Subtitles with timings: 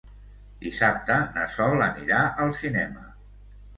[0.61, 3.09] Dissabte na Sol anirà al cinema.